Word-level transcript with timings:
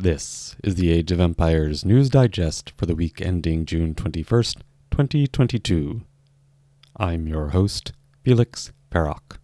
This 0.00 0.54
is 0.62 0.76
the 0.76 0.92
Age 0.92 1.10
of 1.10 1.18
Empires 1.18 1.84
News 1.84 2.08
Digest 2.08 2.72
for 2.76 2.86
the 2.86 2.94
week 2.94 3.20
ending 3.20 3.66
June 3.66 3.96
21st, 3.96 4.58
2022. 4.92 6.02
I'm 6.96 7.26
your 7.26 7.48
host, 7.48 7.90
Felix 8.22 8.70
Perrock. 8.92 9.38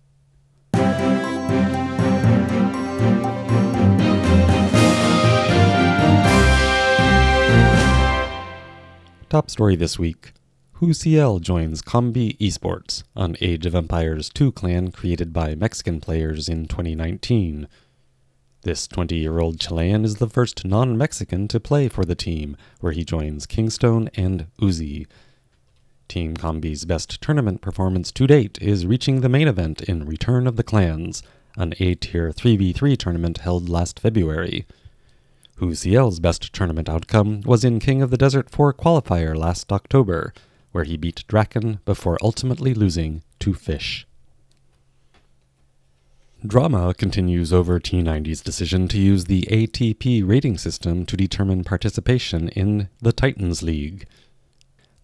Top 9.28 9.50
story 9.50 9.74
this 9.74 9.98
week. 9.98 10.34
Hu 10.74 10.90
WhoCL 10.90 11.40
joins 11.40 11.82
Combi 11.82 12.38
Esports 12.38 13.02
an 13.16 13.36
Age 13.40 13.66
of 13.66 13.74
Empires 13.74 14.28
2 14.28 14.52
clan 14.52 14.92
created 14.92 15.32
by 15.32 15.56
Mexican 15.56 16.00
players 16.00 16.48
in 16.48 16.66
2019. 16.66 17.66
This 18.64 18.88
20 18.88 19.16
year 19.16 19.40
old 19.40 19.60
Chilean 19.60 20.06
is 20.06 20.16
the 20.16 20.28
first 20.28 20.64
non 20.64 20.96
Mexican 20.96 21.48
to 21.48 21.60
play 21.60 21.86
for 21.86 22.06
the 22.06 22.14
team, 22.14 22.56
where 22.80 22.92
he 22.92 23.04
joins 23.04 23.44
Kingstone 23.44 24.08
and 24.16 24.46
Uzi. 24.58 25.06
Team 26.08 26.34
Combi's 26.34 26.86
best 26.86 27.20
tournament 27.20 27.60
performance 27.60 28.10
to 28.12 28.26
date 28.26 28.56
is 28.62 28.86
reaching 28.86 29.20
the 29.20 29.28
main 29.28 29.48
event 29.48 29.82
in 29.82 30.06
Return 30.06 30.46
of 30.46 30.56
the 30.56 30.62
Clans, 30.62 31.22
an 31.58 31.74
A 31.78 31.94
tier 31.94 32.30
3v3 32.30 32.96
tournament 32.96 33.38
held 33.38 33.68
last 33.68 34.00
February. 34.00 34.64
WhoCL's 35.60 36.18
best 36.18 36.50
tournament 36.54 36.88
outcome 36.88 37.42
was 37.42 37.64
in 37.64 37.80
King 37.80 38.00
of 38.00 38.10
the 38.10 38.16
Desert 38.16 38.48
4 38.48 38.72
qualifier 38.72 39.36
last 39.36 39.70
October, 39.72 40.32
where 40.72 40.84
he 40.84 40.96
beat 40.96 41.22
Draken 41.28 41.80
before 41.84 42.16
ultimately 42.22 42.72
losing 42.72 43.24
to 43.40 43.52
Fish. 43.52 44.06
Drama 46.46 46.92
continues 46.92 47.54
over 47.54 47.80
T90's 47.80 48.42
decision 48.42 48.86
to 48.88 48.98
use 48.98 49.24
the 49.24 49.48
ATP 49.50 50.28
rating 50.28 50.58
system 50.58 51.06
to 51.06 51.16
determine 51.16 51.64
participation 51.64 52.50
in 52.50 52.90
the 53.00 53.12
Titans 53.12 53.62
League. 53.62 54.06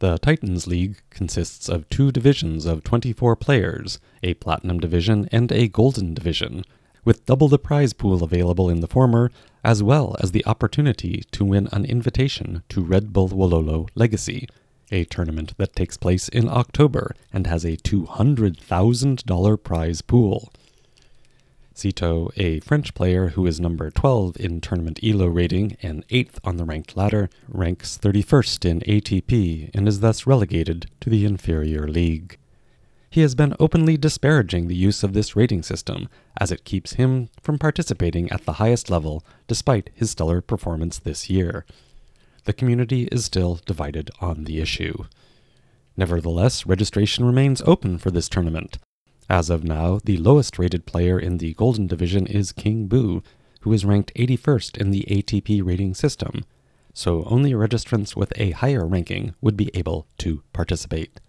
The 0.00 0.18
Titans 0.18 0.66
League 0.66 1.00
consists 1.08 1.66
of 1.70 1.88
two 1.88 2.12
divisions 2.12 2.66
of 2.66 2.84
24 2.84 3.36
players, 3.36 3.98
a 4.22 4.34
Platinum 4.34 4.80
division 4.80 5.30
and 5.32 5.50
a 5.50 5.68
Golden 5.68 6.12
division, 6.12 6.62
with 7.06 7.24
double 7.24 7.48
the 7.48 7.58
prize 7.58 7.94
pool 7.94 8.22
available 8.22 8.68
in 8.68 8.80
the 8.80 8.86
former, 8.86 9.30
as 9.64 9.82
well 9.82 10.16
as 10.20 10.32
the 10.32 10.44
opportunity 10.44 11.24
to 11.30 11.42
win 11.46 11.70
an 11.72 11.86
invitation 11.86 12.62
to 12.68 12.84
Red 12.84 13.14
Bull 13.14 13.30
Wololo 13.30 13.88
Legacy, 13.94 14.46
a 14.92 15.04
tournament 15.06 15.54
that 15.56 15.74
takes 15.74 15.96
place 15.96 16.28
in 16.28 16.50
October 16.50 17.14
and 17.32 17.46
has 17.46 17.64
a 17.64 17.78
$200,000 17.78 19.62
prize 19.64 20.02
pool. 20.02 20.52
Cito, 21.80 22.30
a 22.36 22.60
French 22.60 22.92
player 22.92 23.28
who 23.28 23.46
is 23.46 23.58
number 23.58 23.90
12 23.90 24.38
in 24.38 24.60
tournament 24.60 25.00
ELO 25.02 25.26
rating 25.28 25.78
and 25.80 26.06
8th 26.08 26.38
on 26.44 26.58
the 26.58 26.66
ranked 26.66 26.94
ladder, 26.94 27.30
ranks 27.48 27.96
31st 27.96 28.64
in 28.66 28.80
ATP 28.80 29.70
and 29.72 29.88
is 29.88 30.00
thus 30.00 30.26
relegated 30.26 30.90
to 31.00 31.08
the 31.08 31.24
inferior 31.24 31.88
league. 31.88 32.36
He 33.08 33.22
has 33.22 33.34
been 33.34 33.54
openly 33.58 33.96
disparaging 33.96 34.68
the 34.68 34.76
use 34.76 35.02
of 35.02 35.14
this 35.14 35.34
rating 35.34 35.62
system, 35.62 36.10
as 36.38 36.52
it 36.52 36.66
keeps 36.66 36.92
him 36.92 37.30
from 37.40 37.58
participating 37.58 38.30
at 38.30 38.44
the 38.44 38.60
highest 38.60 38.90
level 38.90 39.24
despite 39.48 39.88
his 39.94 40.10
stellar 40.10 40.42
performance 40.42 40.98
this 40.98 41.30
year. 41.30 41.64
The 42.44 42.52
community 42.52 43.04
is 43.04 43.24
still 43.24 43.58
divided 43.64 44.10
on 44.20 44.44
the 44.44 44.60
issue. 44.60 45.06
Nevertheless, 45.96 46.66
registration 46.66 47.24
remains 47.24 47.62
open 47.62 47.96
for 47.96 48.10
this 48.10 48.28
tournament, 48.28 48.76
as 49.30 49.48
of 49.48 49.62
now, 49.62 50.00
the 50.04 50.18
lowest 50.18 50.58
rated 50.58 50.84
player 50.84 51.18
in 51.18 51.38
the 51.38 51.54
Golden 51.54 51.86
Division 51.86 52.26
is 52.26 52.52
King 52.52 52.88
Boo, 52.88 53.22
who 53.60 53.72
is 53.72 53.84
ranked 53.84 54.12
81st 54.16 54.76
in 54.76 54.90
the 54.90 55.06
ATP 55.08 55.64
rating 55.64 55.94
system, 55.94 56.44
so 56.92 57.22
only 57.24 57.52
registrants 57.52 58.16
with 58.16 58.32
a 58.36 58.50
higher 58.50 58.84
ranking 58.84 59.34
would 59.40 59.56
be 59.56 59.70
able 59.72 60.08
to 60.18 60.42
participate. 60.52 61.20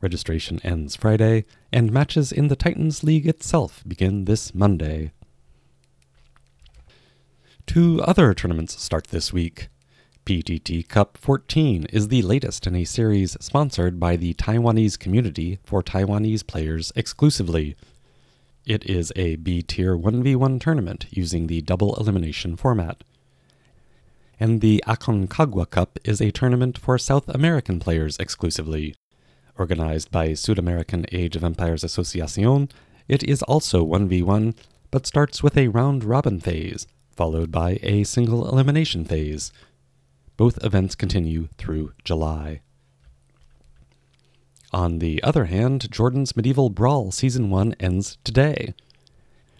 Registration 0.00 0.60
ends 0.62 0.94
Friday, 0.94 1.44
and 1.72 1.92
matches 1.92 2.30
in 2.30 2.46
the 2.46 2.56
Titans 2.56 3.02
League 3.02 3.26
itself 3.26 3.82
begin 3.86 4.24
this 4.24 4.54
Monday. 4.54 5.10
Two 7.66 8.00
other 8.02 8.32
tournaments 8.32 8.80
start 8.80 9.08
this 9.08 9.32
week. 9.32 9.68
PTT 10.24 10.86
Cup 10.86 11.18
14 11.18 11.86
is 11.86 12.06
the 12.06 12.22
latest 12.22 12.68
in 12.68 12.76
a 12.76 12.84
series 12.84 13.36
sponsored 13.40 13.98
by 13.98 14.14
the 14.14 14.34
Taiwanese 14.34 14.96
community 14.96 15.58
for 15.64 15.82
Taiwanese 15.82 16.46
players 16.46 16.92
exclusively. 16.94 17.74
It 18.64 18.88
is 18.88 19.12
a 19.16 19.34
B 19.34 19.62
tier 19.62 19.96
1v1 19.96 20.60
tournament 20.60 21.06
using 21.10 21.48
the 21.48 21.60
double 21.60 21.96
elimination 21.96 22.54
format. 22.54 23.02
And 24.38 24.60
the 24.60 24.80
Aconcagua 24.86 25.68
Cup 25.68 25.98
is 26.04 26.20
a 26.20 26.30
tournament 26.30 26.78
for 26.78 26.98
South 26.98 27.28
American 27.28 27.80
players 27.80 28.16
exclusively. 28.18 28.94
Organized 29.58 30.12
by 30.12 30.34
Sud-American 30.34 31.04
Age 31.10 31.34
of 31.34 31.42
Empires 31.42 31.82
Associacion, 31.82 32.70
it 33.08 33.24
is 33.24 33.42
also 33.42 33.84
1v1, 33.84 34.54
but 34.92 35.04
starts 35.04 35.42
with 35.42 35.56
a 35.56 35.66
round 35.66 36.04
robin 36.04 36.38
phase, 36.38 36.86
followed 37.10 37.50
by 37.50 37.80
a 37.82 38.04
single 38.04 38.48
elimination 38.48 39.04
phase. 39.04 39.52
Both 40.42 40.64
events 40.64 40.96
continue 40.96 41.50
through 41.56 41.92
July. 42.02 42.62
On 44.72 44.98
the 44.98 45.22
other 45.22 45.44
hand, 45.44 45.88
Jordan's 45.88 46.34
Medieval 46.34 46.68
Brawl 46.68 47.12
Season 47.12 47.48
1 47.48 47.76
ends 47.78 48.18
today. 48.24 48.74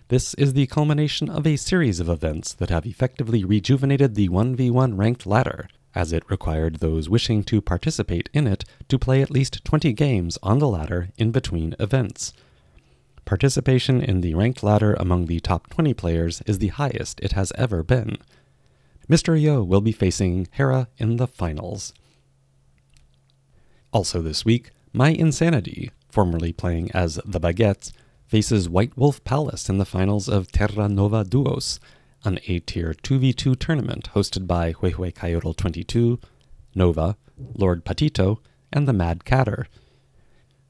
This 0.09 0.35
is 0.35 0.55
the 0.55 0.67
culmination 0.67 1.29
of 1.31 1.47
a 1.47 1.55
series 1.55 2.01
of 2.01 2.09
events 2.09 2.53
that 2.55 2.71
have 2.71 2.85
effectively 2.85 3.45
rejuvenated 3.45 4.17
the 4.17 4.29
1v1 4.29 4.99
ranked 4.99 5.25
ladder, 5.25 5.69
as 5.95 6.13
it 6.13 6.29
required 6.29 6.81
those 6.81 7.09
wishing 7.09 7.45
to 7.45 7.63
participate 7.63 8.29
in 8.33 8.49
it 8.49 8.65
to 8.89 8.99
play 8.99 9.23
at 9.23 9.31
least 9.31 9.65
20 9.65 9.93
games 9.93 10.37
on 10.43 10.59
the 10.59 10.67
ladder 10.67 11.11
in 11.17 11.31
between 11.31 11.77
events. 11.79 12.33
Participation 13.25 14.03
in 14.03 14.21
the 14.21 14.35
ranked 14.35 14.65
ladder 14.65 14.95
among 14.95 15.27
the 15.27 15.39
top 15.39 15.71
20 15.71 15.95
players 15.95 16.43
is 16.45 16.59
the 16.59 16.75
highest 16.75 17.21
it 17.21 17.35
has 17.35 17.53
ever 17.55 17.85
been. 17.85 18.19
Mr. 19.13 19.39
Yo 19.39 19.63
will 19.63 19.83
be 19.83 19.93
facing 19.93 20.49
Hera 20.53 20.89
in 20.97 21.19
the 21.19 21.27
finals. 21.27 21.93
Also 23.93 24.23
this 24.23 24.43
week, 24.43 24.71
My 24.95 25.11
Insanity, 25.11 25.91
formerly 26.09 26.51
playing 26.51 26.91
as 26.93 27.21
the 27.23 27.39
Baguettes, 27.39 27.93
faces 28.27 28.71
White 28.71 28.97
Wolf 28.97 29.23
Palace 29.23 29.69
in 29.69 29.77
the 29.77 29.85
finals 29.85 30.31
of 30.31 30.51
Terra 30.51 30.89
Nova 30.89 31.25
Duos, 31.25 31.79
an 32.25 32.39
A 32.47 32.61
tier 32.61 32.95
2v2 32.95 33.59
tournament 33.59 34.09
hosted 34.15 34.47
by 34.47 34.73
Huehue 34.73 35.15
Coyote 35.15 35.59
22, 35.59 36.19
Nova, 36.75 37.19
Lord 37.37 37.85
Patito, 37.85 38.39
and 38.73 38.89
the 38.89 38.95
Mad 38.95 39.27
Catter. 39.27 39.67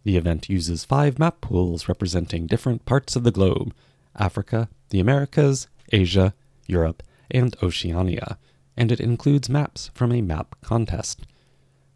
The 0.02 0.16
event 0.16 0.48
uses 0.48 0.84
five 0.84 1.16
map 1.16 1.42
pools 1.42 1.86
representing 1.86 2.48
different 2.48 2.86
parts 2.86 3.14
of 3.14 3.22
the 3.22 3.30
globe 3.30 3.72
Africa, 4.16 4.68
the 4.90 4.98
Americas, 4.98 5.68
Asia, 5.92 6.34
Europe, 6.66 7.04
and 7.32 7.56
Oceania, 7.62 8.38
and 8.76 8.92
it 8.92 9.00
includes 9.00 9.48
maps 9.48 9.90
from 9.94 10.12
a 10.12 10.22
map 10.22 10.54
contest. 10.62 11.26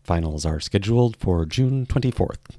Finals 0.02 0.44
are 0.44 0.58
scheduled 0.58 1.16
for 1.16 1.44
June 1.44 1.86
24th. 1.86 2.56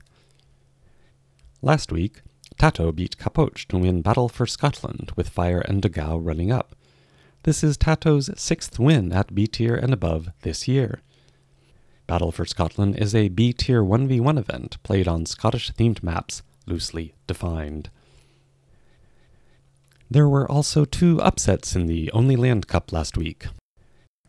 Last 1.62 1.92
week, 1.92 2.22
Tato 2.58 2.92
beat 2.92 3.18
Capoche 3.18 3.68
to 3.68 3.78
win 3.78 4.02
Battle 4.02 4.30
for 4.30 4.46
Scotland 4.46 5.12
with 5.16 5.30
Fire 5.30 5.60
and 5.60 5.82
Dogao 5.82 6.20
running 6.24 6.52
up. 6.52 6.76
This 7.44 7.64
is 7.64 7.78
Tato's 7.78 8.30
sixth 8.40 8.80
win 8.80 9.12
at 9.12 9.34
B 9.34 9.48
tier 9.48 9.76
and 9.76 9.94
above 9.94 10.30
this 10.42 10.68
year. 10.68 11.02
Battle 12.08 12.32
for 12.32 12.46
Scotland 12.46 12.98
is 12.98 13.14
a 13.14 13.30
B 13.30 13.54
tier 13.54 13.84
1v1 13.84 14.40
event 14.40 14.82
played 14.84 15.08
on 15.08 15.26
Scottish 15.26 15.72
themed 15.72 16.02
maps, 16.02 16.42
loosely 16.66 17.14
defined. 17.28 17.90
There 20.10 20.30
were 20.30 20.50
also 20.50 20.86
two 20.86 21.22
upsets 21.22 21.76
in 21.76 21.88
the 21.88 22.10
Only 22.12 22.38
Land 22.38 22.68
Cup 22.68 22.94
last 22.94 23.18
week. 23.18 23.48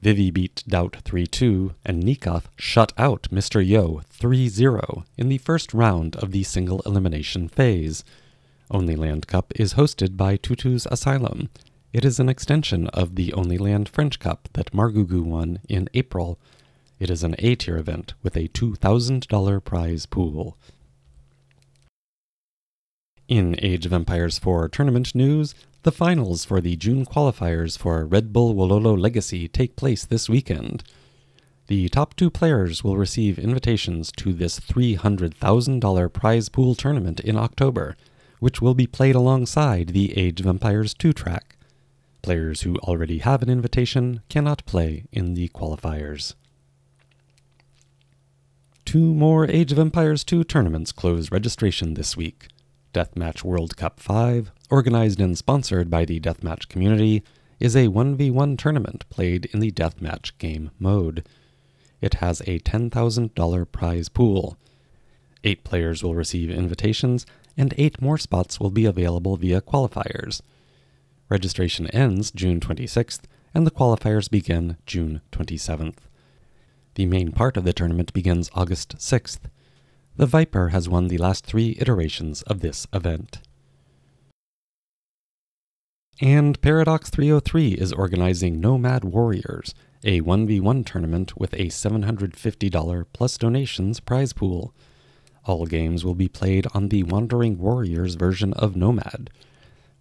Vivi 0.03 0.31
beat 0.33 0.65
Doubt 0.67 0.97
3 1.05 1.27
2, 1.27 1.75
and 1.85 2.03
Nikov 2.03 2.45
shut 2.57 2.93
out 2.99 3.29
Mr. 3.31 3.65
Yo 3.65 4.03
3 4.11 4.49
0 4.49 5.05
in 5.17 5.29
the 5.29 5.39
first 5.39 5.73
round 5.73 6.17
of 6.17 6.33
the 6.33 6.43
single 6.43 6.81
elimination 6.85 7.49
phase. 7.49 8.05
Only 8.71 8.97
Land 8.97 9.29
Cup 9.29 9.53
is 9.55 9.75
hosted 9.75 10.17
by 10.17 10.37
Tutu's 10.37 10.87
Asylum. 10.91 11.49
It 11.93 12.05
is 12.05 12.19
an 12.19 12.29
extension 12.29 12.89
of 12.89 13.15
the 13.15 13.33
Only 13.33 13.57
Land 13.57 13.89
French 13.89 14.19
Cup 14.19 14.49
that 14.55 14.73
Margugu 14.73 15.23
won 15.23 15.61
in 15.69 15.89
April. 15.95 16.41
It 16.99 17.09
is 17.09 17.23
an 17.23 17.37
A 17.39 17.55
tier 17.55 17.77
event 17.77 18.15
with 18.23 18.37
a 18.37 18.49
$2,000 18.49 19.65
prize 19.65 20.07
pool. 20.07 20.59
In 23.29 23.57
Age 23.59 23.85
of 23.85 23.93
Empires 23.93 24.39
4 24.39 24.69
tournament 24.69 25.15
news, 25.15 25.55
the 25.89 25.93
finals 25.93 26.45
for 26.45 26.61
the 26.61 26.77
June 26.77 27.07
qualifiers 27.07 27.79
for 27.79 28.05
Red 28.05 28.31
Bull 28.31 28.55
Wololo 28.55 28.95
Legacy 28.95 29.49
take 29.49 29.75
place 29.75 30.05
this 30.05 30.29
weekend. 30.29 30.85
The 31.69 31.89
top 31.89 32.15
two 32.15 32.29
players 32.29 32.85
will 32.85 32.99
receive 32.99 33.39
invitations 33.39 34.13
to 34.19 34.35
this 34.35 34.61
$300,000 34.61 36.13
prize 36.13 36.51
pool 36.51 36.75
tournament 36.75 37.21
in 37.21 37.39
October, 37.39 37.97
which 38.39 38.61
will 38.61 38.75
be 38.75 38.87
played 38.87 39.15
alongside 39.15 39.95
the 39.95 40.13
Age 40.19 40.41
of 40.41 40.47
Empires 40.47 40.93
2 40.93 41.15
track. 41.15 41.57
Players 42.21 42.61
who 42.61 42.77
already 42.81 43.21
have 43.21 43.41
an 43.41 43.49
invitation 43.49 44.21
cannot 44.29 44.67
play 44.67 45.07
in 45.11 45.33
the 45.33 45.49
qualifiers. 45.49 46.35
Two 48.85 49.15
more 49.15 49.47
Age 49.51 49.73
of 49.73 49.79
Empires 49.79 50.23
2 50.23 50.45
tournaments 50.45 50.93
close 50.93 51.33
registration 51.33 51.95
this 51.95 52.15
week. 52.15 52.49
Deathmatch 52.99 53.45
World 53.45 53.77
Cup 53.77 54.01
5, 54.01 54.51
organized 54.71 55.21
and 55.21 55.39
sponsored 55.39 55.89
by 55.89 56.05
the 56.05 56.19
Deathmatch 56.19 56.67
community, 56.67 57.23
is 57.61 57.77
a 57.77 57.87
1v1 57.87 58.59
tournament 58.59 59.09
played 59.09 59.45
in 59.53 59.61
the 59.61 59.71
Deathmatch 59.71 60.37
game 60.39 60.73
mode. 60.81 61.25
It 62.01 62.15
has 62.15 62.41
a 62.41 62.59
$10,000 62.59 63.71
prize 63.71 64.09
pool. 64.09 64.59
Eight 65.45 65.63
players 65.63 66.03
will 66.03 66.17
receive 66.17 66.51
invitations, 66.51 67.25
and 67.57 67.73
eight 67.79 68.03
more 68.03 68.19
spots 68.19 68.59
will 68.59 68.73
be 68.73 68.85
available 68.85 69.37
via 69.37 69.61
qualifiers. 69.61 70.41
Registration 71.29 71.87
ends 71.91 72.33
June 72.33 72.59
26th, 72.59 73.21
and 73.55 73.65
the 73.65 73.71
qualifiers 73.71 74.29
begin 74.29 74.77
June 74.87 75.21
27th. 75.31 75.99
The 76.97 77.07
main 77.07 77.31
part 77.31 77.57
of 77.57 77.63
the 77.63 77.73
tournament 77.73 78.13
begins 78.13 78.51
August 78.55 78.97
6th. 78.97 79.43
The 80.19 80.27
Viper 80.27 80.71
has 80.71 80.89
won 80.89 81.07
the 81.07 81.17
last 81.17 81.47
three 81.47 81.77
iterations 81.79 82.43
of 82.43 82.59
this 82.59 82.89
event. 82.93 83.39
And 86.21 86.61
Paradox 86.61 87.09
303 87.09 87.75
is 87.75 87.93
organizing 87.93 88.59
Nomad 88.59 89.05
Warriors, 89.05 89.77
a 90.03 90.21
1v1 90.21 90.85
tournament 90.85 91.39
with 91.39 91.55
a 91.55 91.67
$750 91.67 93.07
plus 93.13 93.39
donations 93.39 94.01
prize 94.01 94.33
pool. 94.33 94.75
All 95.45 95.67
games 95.67 96.05
will 96.05 96.17
be 96.17 96.27
played 96.27 96.67
on 96.75 96.89
the 96.89 97.05
Wandering 97.05 97.57
Warriors 97.57 98.17
version 98.17 98.53
of 98.55 98.75
Nomad. 98.75 99.31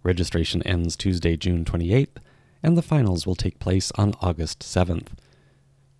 Registration 0.02 0.64
ends 0.64 0.96
Tuesday, 0.96 1.36
June 1.36 1.64
28th, 1.64 2.16
and 2.60 2.76
the 2.76 2.82
finals 2.82 3.24
will 3.24 3.36
take 3.36 3.60
place 3.60 3.92
on 3.94 4.14
August 4.20 4.62
7th. 4.62 5.10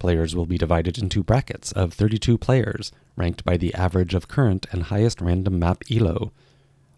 Players 0.01 0.35
will 0.35 0.47
be 0.47 0.59
divided 0.59 0.99
into 0.99 1.23
brackets 1.23 1.71
of 1.71 1.93
32 1.93 2.37
players, 2.37 2.91
ranked 3.19 3.45
by 3.45 3.57
the 3.57 3.75
average 3.75 4.15
of 4.15 4.29
current 4.29 4.67
and 4.73 4.85
highest 4.85 5.21
random 5.21 5.59
map 5.59 5.83
ELO. 5.91 6.33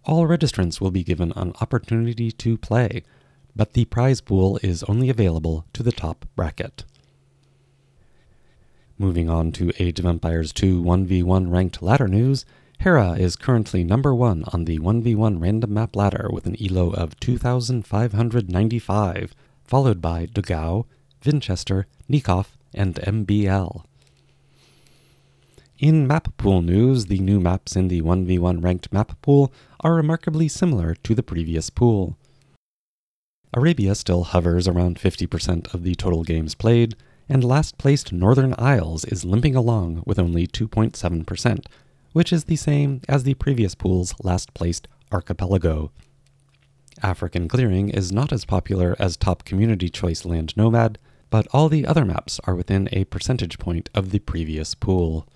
All 0.04 0.26
registrants 0.26 0.80
will 0.80 0.90
be 0.90 1.02
given 1.02 1.32
an 1.34 1.52
opportunity 1.60 2.30
to 2.30 2.58
play, 2.58 3.02
but 3.56 3.72
the 3.72 3.86
prize 3.86 4.20
pool 4.20 4.58
is 4.62 4.84
only 4.84 5.10
available 5.10 5.64
to 5.72 5.82
the 5.82 5.92
top 5.92 6.26
bracket. 6.36 6.84
Moving 8.98 9.30
on 9.30 9.50
to 9.52 9.72
Age 9.78 9.98
of 9.98 10.06
Empires 10.06 10.52
2 10.52 10.82
1v1 10.82 11.50
ranked 11.50 11.80
ladder 11.80 12.06
news, 12.06 12.44
Hera 12.80 13.12
is 13.12 13.36
currently 13.36 13.84
number 13.84 14.14
one 14.14 14.44
on 14.52 14.64
the 14.64 14.78
1v1 14.78 15.40
random 15.40 15.74
map 15.74 15.96
ladder 15.96 16.28
with 16.32 16.46
an 16.46 16.56
elo 16.62 16.90
of 16.90 17.18
2,595, 17.20 19.34
followed 19.64 20.00
by 20.00 20.26
Dogao, 20.26 20.86
Vinchester, 21.22 21.84
Nikov, 22.10 22.46
and 22.74 22.96
MBL. 22.96 23.84
In 25.80 26.06
map 26.06 26.36
pool 26.36 26.60
news, 26.60 27.06
the 27.06 27.20
new 27.20 27.40
maps 27.40 27.74
in 27.74 27.88
the 27.88 28.02
1v1 28.02 28.62
ranked 28.62 28.92
map 28.92 29.12
pool 29.22 29.50
are 29.80 29.94
remarkably 29.94 30.46
similar 30.46 30.94
to 30.96 31.14
the 31.14 31.22
previous 31.22 31.70
pool. 31.70 32.18
Arabia 33.54 33.94
still 33.94 34.24
hovers 34.24 34.68
around 34.68 34.98
50% 34.98 35.72
of 35.72 35.82
the 35.82 35.94
total 35.94 36.22
games 36.22 36.54
played, 36.54 36.96
and 37.30 37.42
last 37.42 37.78
placed 37.78 38.12
Northern 38.12 38.54
Isles 38.58 39.06
is 39.06 39.24
limping 39.24 39.56
along 39.56 40.02
with 40.04 40.18
only 40.18 40.46
2.7%, 40.46 41.64
which 42.12 42.30
is 42.30 42.44
the 42.44 42.56
same 42.56 43.00
as 43.08 43.22
the 43.22 43.32
previous 43.32 43.74
pool's 43.74 44.12
last 44.22 44.52
placed 44.52 44.86
Archipelago. 45.10 45.92
African 47.02 47.48
Clearing 47.48 47.88
is 47.88 48.12
not 48.12 48.34
as 48.34 48.44
popular 48.44 48.96
as 48.98 49.16
top 49.16 49.46
community 49.46 49.88
choice 49.88 50.26
Land 50.26 50.54
Nomad, 50.58 50.98
but 51.30 51.46
all 51.54 51.70
the 51.70 51.86
other 51.86 52.04
maps 52.04 52.38
are 52.44 52.54
within 52.54 52.86
a 52.92 53.04
percentage 53.06 53.58
point 53.58 53.88
of 53.94 54.10
the 54.10 54.18
previous 54.18 54.74
pool. 54.74 55.26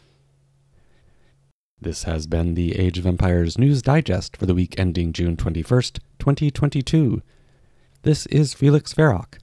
This 1.80 2.04
has 2.04 2.26
been 2.26 2.54
the 2.54 2.76
Age 2.76 2.98
of 2.98 3.06
Empires 3.06 3.58
News 3.58 3.82
Digest 3.82 4.36
for 4.36 4.46
the 4.46 4.54
week 4.54 4.74
ending 4.78 5.12
June 5.12 5.36
21st, 5.36 5.98
2022. 6.18 7.20
This 8.02 8.26
is 8.26 8.54
Felix 8.54 8.94
Varrock. 8.94 9.38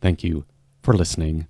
Thank 0.00 0.24
you 0.24 0.44
for 0.82 0.94
listening. 0.94 1.46